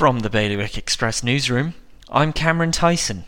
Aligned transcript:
From 0.00 0.20
the 0.20 0.30
Bailiwick 0.30 0.78
Express 0.78 1.22
newsroom, 1.22 1.74
I'm 2.08 2.32
Cameron 2.32 2.72
Tyson. 2.72 3.26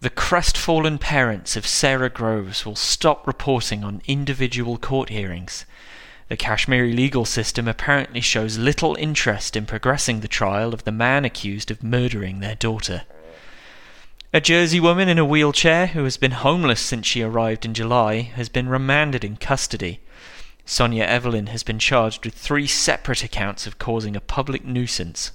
The 0.00 0.10
crestfallen 0.10 0.98
parents 0.98 1.54
of 1.54 1.64
Sarah 1.64 2.10
Groves 2.10 2.66
will 2.66 2.74
stop 2.74 3.24
reporting 3.24 3.84
on 3.84 4.02
individual 4.08 4.78
court 4.78 5.10
hearings. 5.10 5.64
The 6.26 6.36
Kashmiri 6.36 6.92
legal 6.92 7.24
system 7.24 7.68
apparently 7.68 8.20
shows 8.20 8.58
little 8.58 8.96
interest 8.96 9.54
in 9.54 9.64
progressing 9.64 10.18
the 10.18 10.26
trial 10.26 10.74
of 10.74 10.82
the 10.82 10.90
man 10.90 11.24
accused 11.24 11.70
of 11.70 11.84
murdering 11.84 12.40
their 12.40 12.56
daughter. 12.56 13.04
A 14.32 14.40
Jersey 14.40 14.80
woman 14.80 15.08
in 15.08 15.20
a 15.20 15.24
wheelchair 15.24 15.86
who 15.86 16.02
has 16.02 16.16
been 16.16 16.32
homeless 16.32 16.80
since 16.80 17.06
she 17.06 17.22
arrived 17.22 17.64
in 17.64 17.74
July 17.74 18.22
has 18.22 18.48
been 18.48 18.68
remanded 18.68 19.22
in 19.22 19.36
custody. 19.36 20.00
Sonia 20.64 21.04
Evelyn 21.04 21.46
has 21.46 21.62
been 21.62 21.78
charged 21.78 22.24
with 22.24 22.34
three 22.34 22.66
separate 22.66 23.22
accounts 23.22 23.68
of 23.68 23.78
causing 23.78 24.16
a 24.16 24.20
public 24.20 24.64
nuisance. 24.64 25.30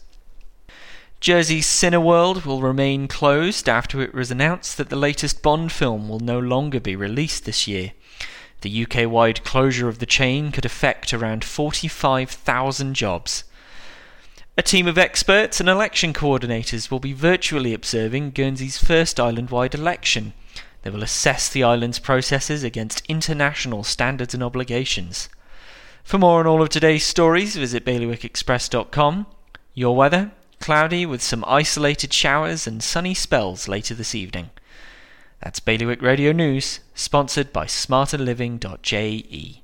Jersey's 1.22 1.68
Cineworld 1.68 2.48
will 2.48 2.64
remain 2.64 3.08
closed 3.08 3.70
after 3.70 4.02
it 4.02 4.12
was 4.12 4.32
announced 4.32 4.76
that 4.78 4.90
the 4.90 4.96
latest 4.96 5.44
Bond 5.44 5.72
film 5.72 6.10
will 6.10 6.20
no 6.20 6.40
longer 6.40 6.80
be 6.80 6.96
released 6.96 7.46
this 7.46 7.68
year. 7.68 7.92
The 8.62 8.84
UK 8.84 9.08
wide 9.08 9.44
closure 9.44 9.88
of 9.88 10.00
the 10.00 10.08
chain 10.08 10.52
could 10.52 10.66
affect 10.66 11.14
around 11.14 11.44
45,000 11.44 12.96
jobs. 12.96 13.44
A 14.58 14.64
team 14.64 14.88
of 14.88 14.98
experts 14.98 15.60
and 15.60 15.70
election 15.70 16.12
coordinators 16.12 16.90
will 16.90 17.00
be 17.00 17.14
virtually 17.14 17.76
observing 17.76 18.32
Guernsey's 18.32 18.80
first 18.80 19.20
island 19.20 19.52
wide 19.52 19.76
election. 19.76 20.34
They 20.82 20.90
will 20.90 21.04
assess 21.04 21.48
the 21.50 21.64
island's 21.64 22.00
processes 22.00 22.64
against 22.64 23.06
international 23.06 23.84
standards 23.84 24.34
and 24.34 24.42
obligations. 24.42 25.30
For 26.04 26.18
more 26.18 26.40
on 26.40 26.48
all 26.48 26.64
of 26.64 26.70
today's 26.70 27.06
stories, 27.06 27.56
visit 27.58 27.86
bailiwickexpress.com. 27.86 29.28
Your 29.76 29.96
weather 29.96 30.32
cloudy 30.72 31.06
with 31.06 31.22
some 31.22 31.44
isolated 31.46 32.14
showers 32.14 32.66
and 32.66 32.82
sunny 32.82 33.14
spells 33.14 33.68
later 33.68 33.94
this 33.94 34.16
evening. 34.16 34.50
That's 35.44 35.60
Bailiwick 35.60 36.02
Radio 36.02 36.32
News, 36.32 36.80
sponsored 36.96 37.52
by 37.52 37.66
smarterliving.je. 37.66 39.64